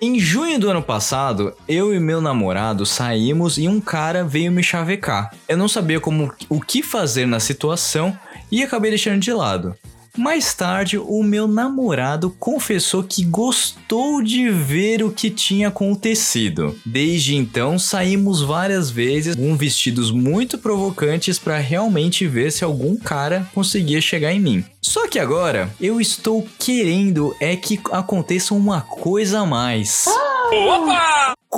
[0.00, 4.62] Em junho do ano passado, eu e meu namorado saímos e um cara veio me
[4.62, 5.34] chavecar.
[5.48, 8.16] Eu não sabia como o que fazer na situação
[8.48, 9.74] e acabei deixando de lado.
[10.18, 16.76] Mais tarde, o meu namorado confessou que gostou de ver o que tinha acontecido.
[16.84, 23.48] Desde então, saímos várias vezes com vestidos muito provocantes para realmente ver se algum cara
[23.54, 24.64] conseguia chegar em mim.
[24.82, 30.04] Só que agora, eu estou querendo é que aconteça uma coisa a mais.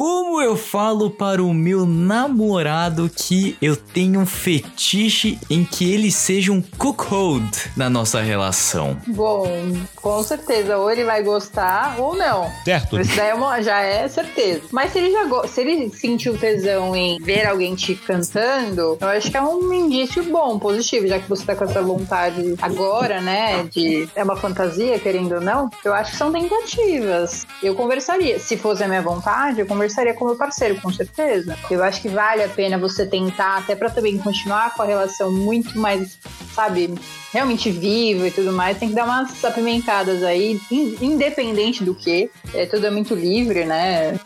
[0.00, 6.10] Como eu falo para o meu namorado que eu tenho um fetiche em que ele
[6.10, 8.96] seja um cuckold na nossa relação?
[9.08, 9.46] Bom,
[9.96, 12.50] com certeza, ou ele vai gostar ou não.
[12.64, 12.98] Certo.
[12.98, 14.62] Isso daí é uma- já é certeza.
[14.72, 19.06] Mas se ele já go- se ele sentiu tesão em ver alguém te cantando, eu
[19.08, 23.20] acho que é um indício bom, positivo, já que você tá com essa vontade agora,
[23.20, 23.64] né?
[23.70, 25.68] De é uma fantasia, querendo ou não.
[25.84, 27.46] Eu acho que são tentativas.
[27.62, 28.38] Eu conversaria.
[28.38, 31.56] Se fosse a minha vontade, eu conversaria com meu parceiro, com certeza.
[31.70, 35.30] Eu acho que vale a pena você tentar, até pra também continuar com a relação
[35.32, 36.18] muito mais,
[36.54, 36.94] sabe,
[37.32, 42.30] realmente viva e tudo mais, tem que dar umas apimentadas aí, in- independente do que.
[42.54, 44.18] É tudo é muito livre, né?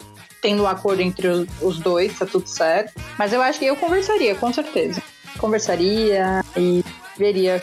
[0.43, 1.27] tendo um acordo entre
[1.63, 2.93] os dois, tá tudo certo.
[3.19, 5.03] Mas eu acho que eu conversaria, com certeza.
[5.39, 6.85] Conversaria e
[7.17, 7.63] veria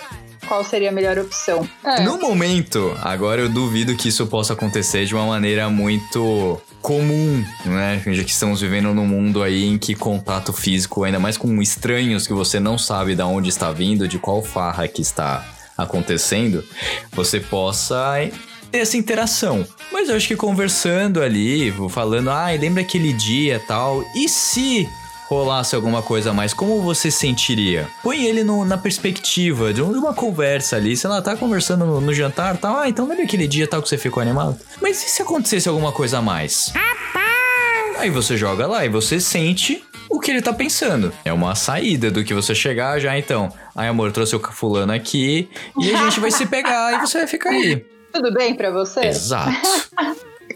[0.51, 1.65] qual seria a melhor opção.
[1.81, 2.01] É.
[2.01, 8.03] No momento, agora eu duvido que isso possa acontecer de uma maneira muito comum, né?
[8.05, 12.27] Já que estamos vivendo num mundo aí em que contato físico, ainda mais com estranhos
[12.27, 15.41] que você não sabe de onde está vindo, de qual farra que está
[15.77, 16.61] acontecendo,
[17.13, 18.19] você possa
[18.69, 19.65] ter essa interação.
[19.89, 24.85] Mas eu acho que conversando ali, falando, ah, lembra aquele dia tal, e se
[25.35, 27.87] rolasse alguma coisa a mais, como você sentiria?
[28.03, 32.13] Põe ele no- na perspectiva de uma conversa ali, sei lá, tá conversando no, no
[32.13, 34.59] jantar tal, ah, então lembra aquele dia tal que você ficou animado?
[34.81, 36.73] Mas e se acontecesse alguma coisa a mais?
[37.97, 41.13] Aí você joga lá e você sente o que ele tá pensando.
[41.23, 43.53] É uma saída do que você chegar já, então.
[43.75, 45.47] Ai, amor, trouxe o fulano aqui
[45.79, 47.85] e a gente vai se pegar e você vai ficar aí.
[48.11, 49.01] Tudo bem pra você?
[49.05, 49.51] Exato.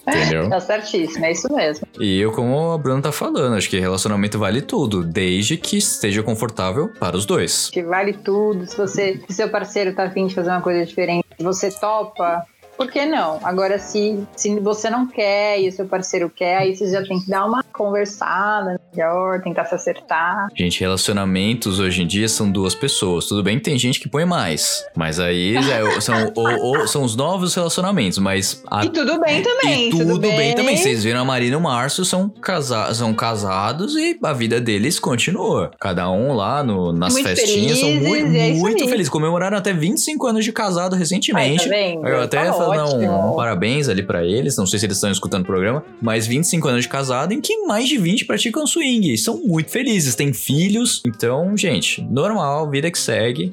[0.08, 0.50] Entendeu?
[0.56, 1.88] Tá certíssimo, é isso mesmo.
[2.00, 6.22] E eu, como a Bruna tá falando, acho que relacionamento vale tudo, desde que esteja
[6.24, 7.70] confortável para os dois.
[7.72, 8.66] Que vale tudo.
[8.66, 12.46] Se você, se seu parceiro tá afim de fazer uma coisa diferente, você topa.
[12.78, 13.40] Por que não?
[13.44, 17.20] Agora, se, se você não quer e o seu parceiro quer, aí você já tem
[17.20, 20.48] que dar uma conversada melhor, tentar se acertar.
[20.56, 23.26] Gente, relacionamentos hoje em dia são duas pessoas.
[23.28, 27.04] Tudo bem que tem gente que põe mais, mas aí é- são, o- o- são
[27.04, 28.64] os novos relacionamentos, mas...
[28.70, 29.88] a- E tudo bem também.
[29.88, 30.54] E tudo, bem.
[30.56, 30.78] também.
[30.78, 35.00] Vocês viram a Marina e o Márcio são, casa são casados e a vida deles
[35.00, 35.72] continua.
[35.80, 38.90] Cada um lá no, nas Muito festinhas são felizes, muito, é isso muito aí.
[38.90, 39.10] felizes.
[39.10, 41.64] Comemoraram até 25 anos de casado recentemente.
[41.64, 42.08] Ai, tá vendo?
[42.08, 43.34] Eu até Tá ótimo.
[43.34, 44.58] um parabéns ali pra eles.
[44.58, 47.66] Não sei se eles estão escutando o programa, mas 25 anos de casado em que
[47.66, 49.14] mais de 20 praticam swing.
[49.14, 51.02] E São muito felizes, têm filhos.
[51.06, 53.52] Então, gente, normal, vida que segue.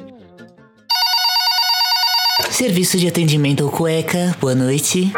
[2.51, 5.11] Serviço de atendimento ao cueca, boa noite.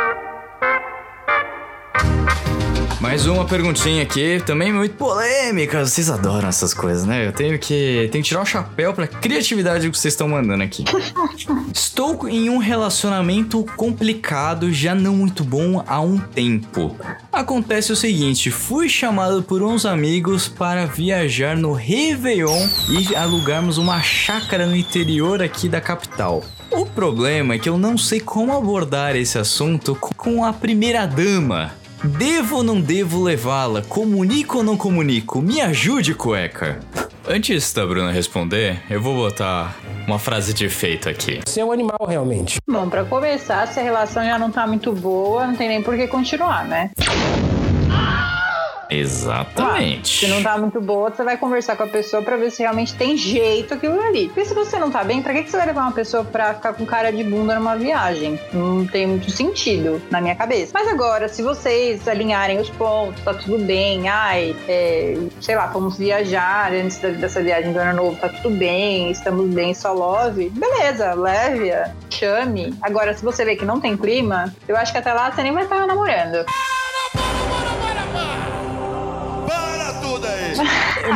[3.04, 5.84] Mais uma perguntinha aqui, também muito polêmica.
[5.84, 7.26] Vocês adoram essas coisas, né?
[7.26, 10.86] Eu tenho que, tenho que tirar o chapéu pra criatividade que vocês estão mandando aqui.
[11.70, 16.96] Estou em um relacionamento complicado, já não muito bom há um tempo.
[17.30, 24.00] Acontece o seguinte: fui chamado por uns amigos para viajar no Réveillon e alugarmos uma
[24.00, 26.42] chácara no interior aqui da capital.
[26.70, 31.83] O problema é que eu não sei como abordar esse assunto com a primeira dama.
[32.04, 33.80] Devo ou não devo levá-la?
[33.80, 35.40] Comunico ou não comunico?
[35.40, 36.78] Me ajude, cueca.
[37.26, 39.74] Antes da Bruna responder, eu vou botar
[40.06, 41.40] uma frase de efeito aqui.
[41.46, 42.60] Você é um animal, realmente.
[42.68, 45.96] Bom, pra começar, se a relação já não tá muito boa, não tem nem por
[45.96, 46.90] que continuar, né?
[49.00, 50.20] Exatamente.
[50.20, 52.94] Se não tá muito boa, você vai conversar com a pessoa pra ver se realmente
[52.94, 54.26] tem jeito aquilo ali.
[54.26, 56.54] Porque se você não tá bem, pra que que você vai levar uma pessoa pra
[56.54, 58.38] ficar com cara de bunda numa viagem?
[58.52, 60.72] Não tem muito sentido na minha cabeça.
[60.74, 65.98] Mas agora, se vocês alinharem os pontos, tá tudo bem, ai, é, sei lá, vamos
[65.98, 71.14] viajar antes dessa viagem do ano novo, tá tudo bem, estamos bem, só love, beleza,
[71.14, 72.74] leve-a, chame.
[72.82, 75.52] Agora, se você vê que não tem clima, eu acho que até lá você nem
[75.52, 76.44] vai estar namorando.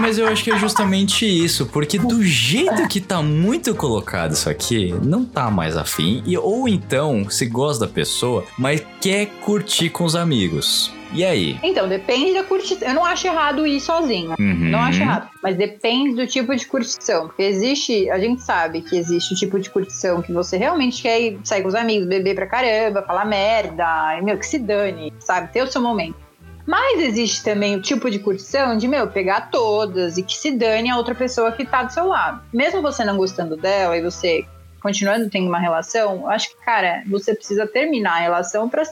[0.01, 4.48] Mas eu acho que é justamente isso, porque do jeito que tá muito colocado isso
[4.48, 9.90] aqui, não tá mais afim, e, ou então se gosta da pessoa, mas quer curtir
[9.90, 10.92] com os amigos.
[11.12, 11.59] E aí?
[11.62, 12.87] Então, depende da curtição.
[12.87, 14.35] Eu não acho errado ir sozinho.
[14.38, 14.70] Uhum.
[14.70, 15.29] Não acho errado.
[15.42, 17.29] Mas depende do tipo de curtição.
[17.29, 21.20] Porque existe, a gente sabe que existe o tipo de curtição que você realmente quer
[21.20, 25.53] ir sair com os amigos, beber pra caramba, falar merda, meu, que se dane, sabe?
[25.53, 26.28] Ter o seu momento.
[26.69, 30.91] Mas existe também o tipo de curtição de, meu, pegar todas e que se dane
[30.91, 32.43] a outra pessoa que tá do seu lado.
[32.53, 34.45] Mesmo você não gostando dela e você
[34.83, 38.85] continuando tendo uma relação, acho que, cara, você precisa terminar a relação pra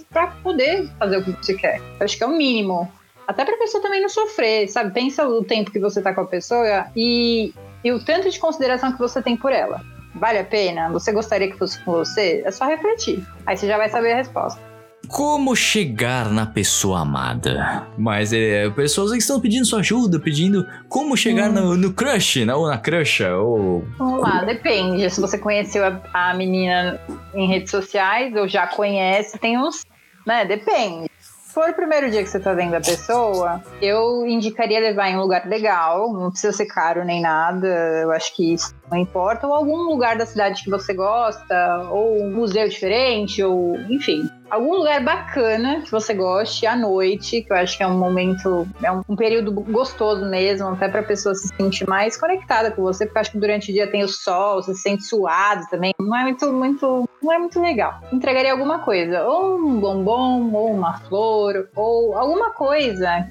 [0.43, 1.83] poder fazer o que você quer.
[2.01, 2.91] Eu acho que é o mínimo.
[3.29, 4.95] Até pra pessoa também não sofrer, sabe?
[4.95, 7.53] Pensa o tempo que você tá com a pessoa e,
[7.85, 9.83] e o tanto de consideração que você tem por ela.
[10.15, 10.89] Vale a pena?
[10.93, 12.43] Você gostaria que fosse com você?
[12.43, 13.23] É só refletir.
[13.45, 14.66] Aí você já vai saber a resposta.
[15.09, 17.87] Como chegar na pessoa amada?
[17.97, 22.55] Mas é, pessoas que estão pedindo sua ajuda, pedindo como chegar no, no crush, né?
[22.55, 23.85] ou na crusha, ou...
[23.99, 25.09] Vamos lá, depende.
[25.11, 27.01] Se você conheceu a, a menina
[27.35, 29.85] em redes sociais ou já conhece, tem uns.
[30.27, 30.45] Né?
[30.45, 31.11] Depende.
[31.19, 35.17] Se for o primeiro dia que você tá vendo a pessoa, eu indicaria levar em
[35.17, 37.67] um lugar legal, não precisa ser caro nem nada,
[38.03, 42.23] eu acho que isso não importa, ou algum lugar da cidade que você gosta, ou
[42.23, 44.29] um museu diferente, ou enfim.
[44.51, 48.67] algum lugar bacana que você goste à noite, que eu acho que é um momento,
[48.83, 53.07] é um, um período gostoso mesmo, até pra pessoa se sentir mais conectada com você,
[53.07, 55.93] porque eu acho que durante o dia tem o sol, você se sente suado também.
[55.99, 58.01] Não é muito, muito, não é muito legal.
[58.13, 63.29] Entregaria alguma coisa, ou um bombom, ou uma flor, ou alguma coisa.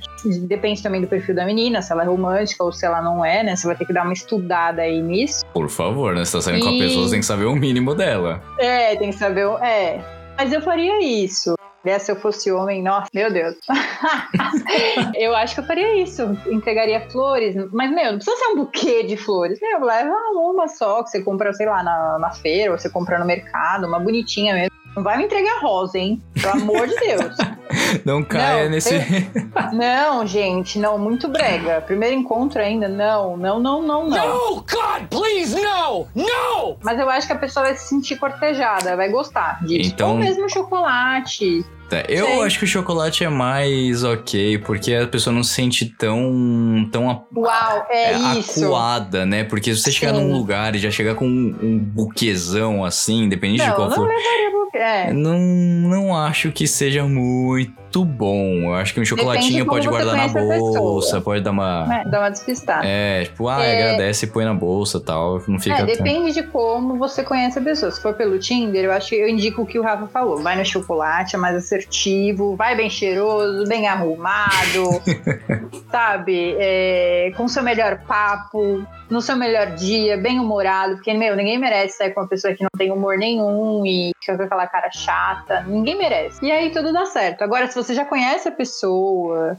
[0.48, 3.44] Depende também do perfil da menina, se ela é romântica ou se ela não é,
[3.44, 3.56] né?
[3.56, 5.45] Você vai ter que dar uma estudada aí nisso.
[5.54, 6.26] Por favor, né?
[6.26, 8.42] Você tá saindo com a E- pessoa, você tem que saber o mínimo dela.
[8.60, 9.46] É, tem que saber.
[9.48, 10.00] o- É.
[10.38, 11.56] Mas eu faria isso.
[11.84, 13.56] Né, Se eu fosse homem, nossa, meu Deus.
[15.16, 16.24] eu acho que eu faria isso.
[16.48, 17.56] Entregaria flores.
[17.72, 19.60] Mas, meu, não precisa ser um buquê de flores.
[19.62, 23.20] Meu, leva uma só que você compra, sei lá, na, na feira, ou você compra
[23.20, 24.76] no mercado, uma bonitinha mesmo.
[24.96, 26.22] Não vai me entregar rosa, hein?
[26.42, 27.36] Pelo amor de Deus.
[28.06, 28.94] Não caia Não, nesse.
[29.74, 31.82] Não, gente, não, muito brega.
[31.82, 34.38] Primeiro encontro ainda, não, não, não, não, não.
[34.56, 36.08] God, please, no!
[36.16, 36.78] No!
[36.84, 39.90] Mas eu acho que a pessoa vai se sentir cortejada, vai gostar disso.
[39.94, 41.66] Então- Ou mesmo chocolate.
[41.90, 42.42] Tá, Eu Sei.
[42.44, 46.88] acho que o chocolate é mais ok, porque a pessoa não se sente tão.
[46.92, 48.66] tão a- Uau, é, é, isso.
[48.66, 49.44] acuada, né?
[49.44, 50.22] Porque se você chegar Sim.
[50.24, 53.96] num lugar e já chegar com um, um buquezão assim, independente de Não, qual não
[53.96, 54.08] for.
[54.08, 54.55] levaria.
[54.76, 55.14] É.
[55.14, 58.64] Não, não acho que seja muito bom.
[58.66, 61.88] Eu acho que um chocolatinho pode guardar na bolsa, pode dar uma.
[62.02, 62.86] É, dá uma despistada.
[62.86, 63.78] É, tipo, ah, É.
[63.84, 65.42] agradece e põe na bolsa e tal.
[65.48, 65.76] Não fica.
[65.76, 67.92] É, tão- depende de como você conhece a pessoa.
[67.92, 70.38] Se for pelo Tinder, eu acho que eu indico o que o Rafa falou.
[70.42, 75.02] Vai no chocolate, é mais assertivo, vai bem cheiroso, bem arrumado,
[75.92, 76.56] sabe?
[76.60, 81.98] É, com seu melhor papo, no seu melhor dia, bem humorado, porque, meu, ninguém merece
[81.98, 85.62] sair com uma pessoa que não tem humor nenhum e fica com aquela cara chata.
[85.68, 86.44] Ninguém merece.
[86.46, 87.44] E aí tudo dá certo.
[87.44, 89.58] Agora, se você já conhece a pessoa.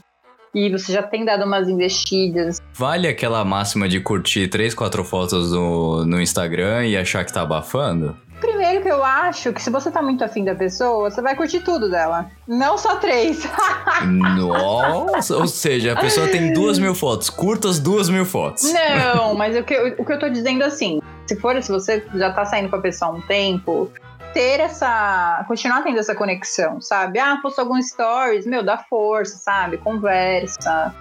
[0.55, 5.51] E você já tem dado umas investidas, Vale aquela máxima de curtir três, quatro fotos
[5.51, 8.17] no, no Instagram e achar que tá abafando?
[8.39, 11.59] Primeiro que eu acho que se você tá muito afim da pessoa, você vai curtir
[11.59, 12.27] tudo dela.
[12.47, 13.43] Não só três.
[14.37, 15.35] Nossa!
[15.37, 17.29] Ou seja, a pessoa tem duas mil fotos.
[17.29, 18.71] Curta as duas mil fotos.
[18.71, 22.05] Não, mas o que, eu- o que eu tô dizendo assim, se for, se você
[22.15, 23.91] já tá saindo com a pessoa há um tempo,
[24.33, 25.43] ter essa.
[25.47, 27.19] continuar tendo essa conexão, sabe?
[27.19, 29.77] Ah, postou alguns stories, meu, dá força, sabe?
[29.77, 30.93] Conversa.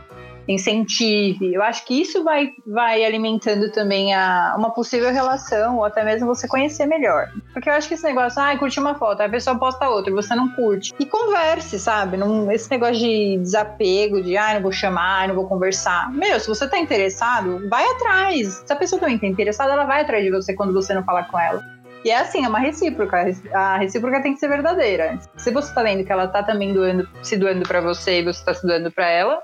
[0.49, 1.53] Incentive.
[1.53, 6.27] Eu acho que isso vai, vai alimentando também a, uma possível relação, ou até mesmo
[6.27, 7.29] você conhecer melhor.
[7.53, 10.35] Porque eu acho que esse negócio, ah, curte uma foto, a pessoa posta outra, você
[10.35, 10.95] não curte.
[10.99, 12.17] E converse, sabe?
[12.53, 16.13] Esse negócio de desapego, de ah, não vou chamar, não vou conversar.
[16.13, 18.63] Meu, se você tá interessado, vai atrás.
[18.65, 21.25] Se a pessoa também tá interessada, ela vai atrás de você quando você não falar
[21.25, 21.76] com ela.
[22.07, 23.27] E é assim, é uma recíproca.
[23.53, 25.19] A recíproca tem que ser verdadeira.
[25.37, 26.73] Se você tá vendo que ela tá também
[27.21, 29.43] se doando pra você e você tá se doando pra ela,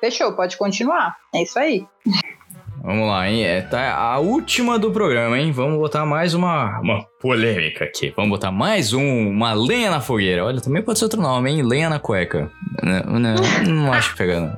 [0.00, 1.16] fechou, pode continuar.
[1.34, 1.84] É isso aí.
[2.84, 3.42] Vamos lá, hein?
[3.42, 5.50] É, tá a última do programa, hein?
[5.50, 8.12] Vamos botar mais uma, uma polêmica aqui.
[8.14, 10.44] Vamos botar mais um, uma lenha na fogueira.
[10.44, 11.62] Olha, também pode ser outro nome, hein?
[11.62, 12.50] Lenha na cueca.
[12.82, 13.34] Não, não,
[13.66, 14.54] não acho pegando.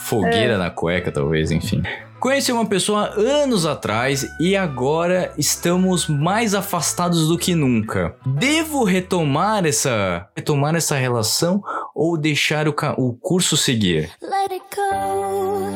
[0.00, 1.80] Fogueira na cueca, talvez, enfim.
[2.18, 8.16] Conheci uma pessoa anos atrás e agora estamos mais afastados do que nunca.
[8.26, 11.62] Devo retomar essa retomar essa relação
[11.94, 14.10] ou deixar o, o curso seguir?
[14.20, 15.69] Let it go.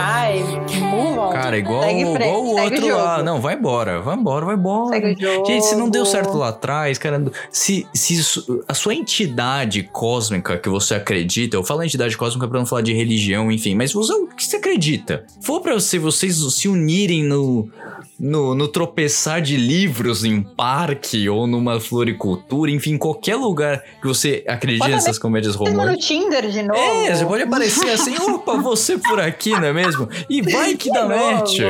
[0.00, 0.42] Ai,
[0.80, 1.30] move on.
[1.30, 3.22] Cara, igual, Segue frente, igual o segue outro lá.
[3.22, 4.94] Não, vai embora, vai embora, vai embora.
[5.00, 5.46] Segue o jogo.
[5.46, 10.56] Gente, se não deu certo lá atrás, cara, se, se isso- a sua entidade cósmica
[10.58, 14.12] que você acredita, eu falo entidade cósmica pra não falar de religião, enfim, mas você,
[14.12, 15.24] o que você acredita?
[15.40, 17.68] For pra você, vocês se unirem no,
[18.20, 24.44] no, no tropeçar de livros em parque ou numa floricultura, enfim, qualquer lugar que você
[24.46, 26.06] acredite nessas comédias Mesmo no românticas.
[26.06, 26.78] Tinder de novo.
[26.78, 30.06] É, você pode aparecer assim, opa, você por aqui, não é mesmo?
[30.28, 31.60] E vai que dá match.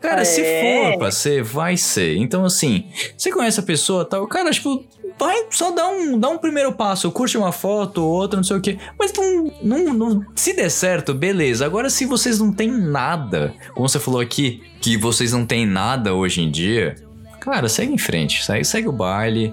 [0.00, 0.92] Cara, se É.
[0.92, 2.16] for pra ser, vai ser.
[2.18, 2.84] Então, assim,
[3.16, 4.84] você conhece a pessoa tal, cara, tipo,
[5.18, 8.60] vai só dar um, dá um primeiro passo, curte uma foto, outra, não sei o
[8.60, 8.78] quê.
[8.98, 11.64] Mas não, não, não- se der certo, beleza.
[11.66, 16.14] Agora, se vocês não têm nada, como você falou aqui, que vocês não têm nada
[16.14, 16.96] hoje em dia,
[17.40, 19.52] cara, segue em frente, segue, segue o baile.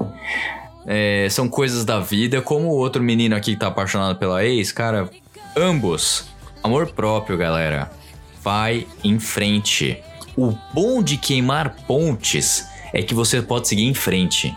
[0.86, 4.72] É, são coisas da vida, como o outro menino aqui que tá apaixonado pela ex,
[4.72, 5.10] cara,
[5.58, 6.26] ambos.
[6.64, 7.90] Amor próprio, galera.
[8.44, 9.98] Vai em frente.
[10.38, 14.56] O bom de queimar pontes é que você pode seguir em frente.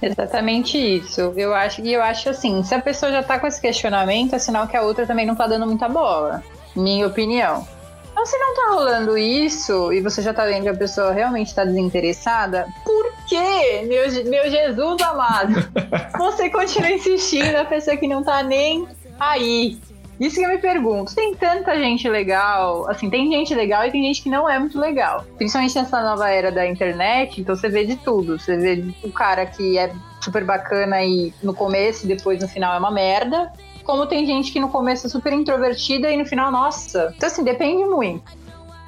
[0.00, 1.32] Exatamente isso.
[1.36, 4.38] Eu acho e eu acho assim, se a pessoa já tá com esse questionamento, é
[4.38, 6.42] sinal que a outra também não tá dando muita bola.
[6.74, 7.66] Minha opinião.
[8.12, 11.54] Então, se não tá rolando isso e você já tá vendo que a pessoa realmente
[11.54, 15.52] tá desinteressada, por quê, meu, meu Jesus amado?
[16.16, 18.88] você continua insistindo na pessoa que não tá nem
[19.20, 19.78] aí.
[20.18, 21.14] Isso que eu me pergunto.
[21.14, 24.78] Tem tanta gente legal, assim, tem gente legal e tem gente que não é muito
[24.80, 25.24] legal.
[25.36, 28.38] Principalmente nessa nova era da internet, então você vê de tudo.
[28.38, 32.74] Você vê o cara que é super bacana e no começo e depois no final
[32.74, 33.52] é uma merda.
[33.84, 37.12] Como tem gente que no começo é super introvertida e no final, nossa.
[37.16, 38.24] Então, assim, depende muito.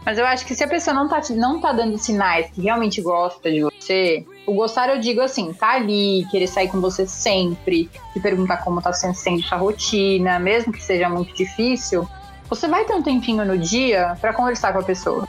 [0.05, 3.01] Mas eu acho que se a pessoa não tá, não tá dando sinais que realmente
[3.03, 7.91] gosta de você, o gostar eu digo assim, tá ali, querer sair com você sempre,
[8.15, 12.09] te perguntar como tá sendo sendo sua rotina, mesmo que seja muito difícil,
[12.49, 15.29] você vai ter um tempinho no dia pra conversar com a pessoa.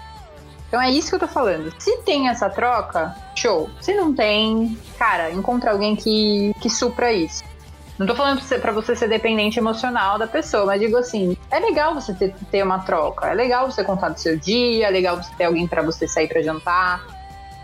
[0.69, 1.73] Então é isso que eu tô falando.
[1.79, 3.69] Se tem essa troca, show.
[3.81, 7.43] Se não tem, cara, encontra alguém que, que supra isso.
[7.97, 11.59] Não tô falando pra você, você ser dependente emocional da pessoa, mas digo assim, é
[11.59, 13.27] legal você ter, ter uma troca.
[13.27, 16.29] É legal você contar do seu dia, é legal você ter alguém pra você sair
[16.29, 17.18] pra jantar,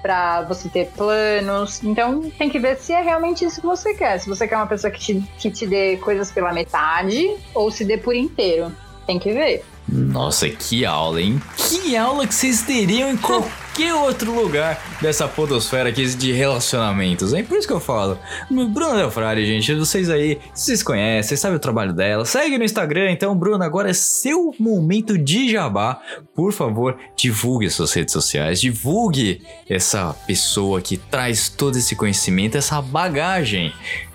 [0.05, 1.83] pra você ter planos.
[1.83, 4.19] Então tem que ver se é realmente isso que você quer.
[4.19, 7.83] Se você quer uma pessoa que te, que te dê coisas pela metade ou se
[7.83, 8.71] dê por inteiro.
[9.07, 9.65] Tem que ver.
[9.87, 11.39] Nossa, que aula, hein?
[11.57, 17.43] Que aula que vocês teriam em qualquer outro lugar dessa podosfera aqui de relacionamentos, hein?
[17.43, 18.17] Por isso que eu falo.
[18.49, 22.25] Bruna Del Frade, gente, vocês aí, vocês conhecem, vocês sabem o trabalho dela.
[22.25, 26.01] Segue no Instagram, então, Bruna, agora é seu momento de jabá.
[26.33, 32.81] Por favor, divulgue suas redes sociais, divulgue essa pessoa que traz todo esse conhecimento, essa
[32.81, 33.71] bagagem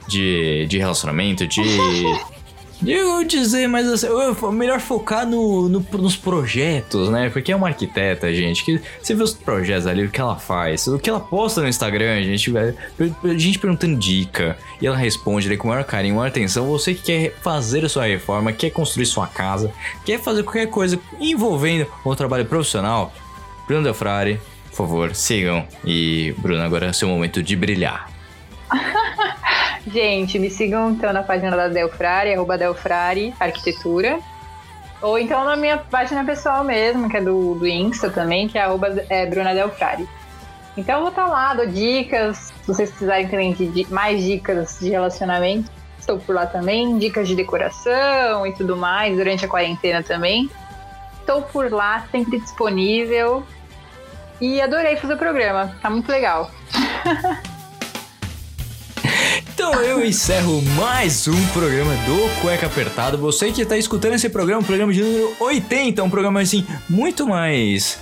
[0.08, 1.62] de, de relacionamento, de...
[2.86, 4.06] Eu dizer, mas assim,
[4.52, 7.28] melhor focar no, no- nos projetos, né?
[7.28, 10.86] Porque é uma arquiteta, gente, que você vê os projetos ali, o que ela faz,
[10.86, 12.74] o que ela posta no Instagram, gente, velho,
[13.24, 16.66] a gente perguntando dica, e ela responde ali com o maior carinho, maior atenção.
[16.68, 19.70] Você que quer fazer a sua reforma, quer construir sua casa,
[20.06, 23.12] quer fazer qualquer coisa envolvendo um trabalho profissional,
[23.66, 25.66] Bruno Del Frari, por favor, sigam.
[25.84, 28.08] E, Bruno, agora é o seu momento de brilhar.
[29.86, 34.18] Gente, me sigam então na página da Delfrari, arroba Delfrari Arquitetura.
[35.00, 38.62] Ou então na minha página pessoal mesmo, que é do, do Insta também, que é
[38.62, 40.06] arroba é, Bruna Delfrari.
[40.76, 42.52] Então eu vou estar lá, dou dicas.
[42.60, 46.98] Se vocês precisarem também de mais dicas de relacionamento, estou por lá também.
[46.98, 50.50] Dicas de decoração e tudo mais, durante a quarentena também.
[51.18, 53.42] Estou por lá, sempre disponível.
[54.40, 56.50] E adorei fazer o programa, tá muito legal.
[59.62, 63.18] Então eu encerro mais um programa do Cueca Apertado.
[63.18, 67.98] Você que tá escutando esse programa, programa de número 80, um programa assim muito mais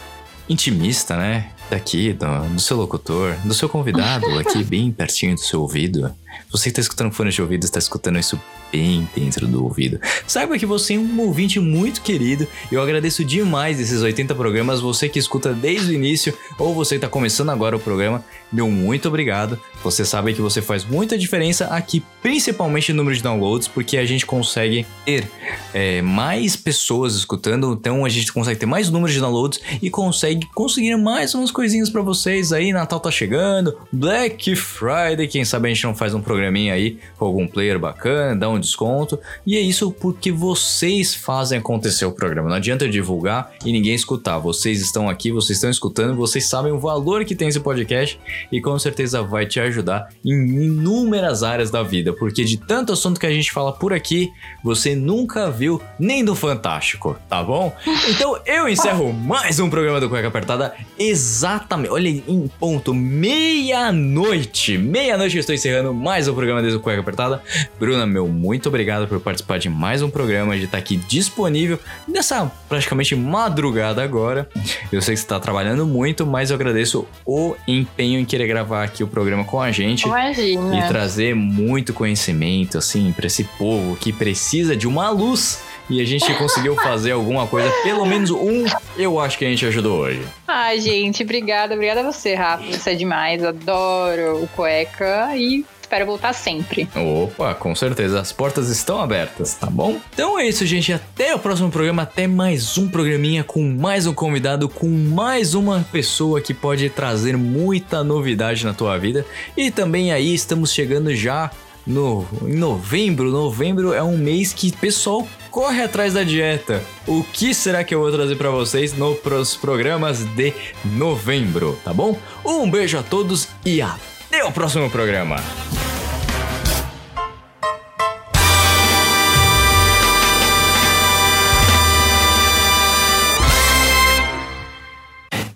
[0.49, 1.51] intimista, né?
[1.69, 6.15] Daqui, do, do seu locutor, do seu convidado, aqui bem pertinho do seu ouvido.
[6.49, 8.41] Você que tá escutando fone de ouvido, está escutando isso
[8.73, 10.01] bem dentro do ouvido.
[10.27, 12.47] Saiba que você é um ouvinte muito querido.
[12.71, 14.81] Eu agradeço demais esses 80 programas.
[14.81, 18.71] Você que escuta desde o início ou você que tá começando agora o programa, meu
[18.71, 19.59] muito obrigado.
[19.83, 24.05] Você sabe que você faz muita diferença aqui, principalmente no número de downloads, porque a
[24.05, 25.31] gente consegue ter
[25.73, 30.47] é, mais pessoas escutando, então a gente consegue ter mais números de downloads e consegue
[30.55, 32.73] conseguir mais umas coisinhas pra vocês aí.
[32.73, 37.25] Natal tá chegando, Black Friday, quem sabe a gente não faz um programinha aí com
[37.25, 39.19] algum player bacana, dá um desconto.
[39.47, 42.49] E é isso porque vocês fazem acontecer o programa.
[42.49, 44.39] Não adianta eu divulgar e ninguém escutar.
[44.39, 48.19] Vocês estão aqui, vocês estão escutando, vocês sabem o valor que tem esse podcast
[48.51, 53.21] e com certeza vai te ajudar em inúmeras áreas da vida, porque de tanto assunto
[53.21, 54.31] que a gente fala por aqui,
[54.63, 57.75] você nunca viu nem do Fantástico, tá bom?
[58.09, 65.37] Então eu encerro mais um programa do Cueca Apertada exatamente, olha em ponto, meia-noite, meia-noite
[65.37, 67.43] eu estou encerrando mais um programa desde o Cueca Apertada.
[67.79, 72.51] Bruna, meu muito obrigado por participar de mais um programa, de estar aqui disponível nessa
[72.69, 74.49] praticamente madrugada agora.
[74.91, 78.85] Eu sei que você está trabalhando muito, mas eu agradeço o empenho em querer gravar
[78.85, 80.89] aqui o programa com a gente e Imagina.
[80.89, 85.63] trazer muito conhecimento assim para esse povo que precisa de uma luz.
[85.91, 89.65] E a gente conseguiu fazer alguma coisa, pelo menos um, eu acho que a gente
[89.65, 90.23] ajudou hoje.
[90.47, 91.73] Ai, gente, obrigada.
[91.73, 92.63] Obrigada a você, Rafa.
[92.65, 93.43] Você é demais.
[93.43, 96.87] Adoro o cueca e espero voltar sempre.
[96.95, 99.99] Opa, com certeza, as portas estão abertas, tá bom?
[100.13, 100.93] Então é isso, gente.
[100.93, 105.85] Até o próximo programa, até mais um programinha com mais um convidado, com mais uma
[105.91, 109.25] pessoa que pode trazer muita novidade na tua vida.
[109.57, 111.51] E também aí estamos chegando já
[111.87, 113.31] no em novembro.
[113.31, 116.83] Novembro é um mês que pessoal corre atrás da dieta.
[117.07, 120.53] O que será que eu vou trazer pra vocês nos programas de
[120.85, 122.15] novembro, tá bom?
[122.45, 123.81] Um beijo a todos e
[124.29, 125.37] até o próximo programa.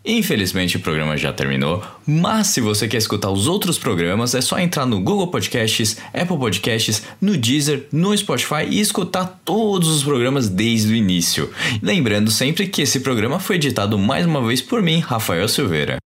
[0.04, 4.58] Infelizmente o programa já terminou, mas se você quer escutar os outros programas, é só
[4.58, 10.48] entrar no Google Podcasts, Apple Podcasts, no Deezer, no Spotify e escutar todos os programas
[10.48, 11.50] desde o início.
[11.80, 16.02] Lembrando sempre que esse programa foi editado mais uma vez por mim, Rafael Silveira.